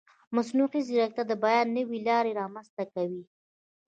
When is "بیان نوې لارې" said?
1.43-2.31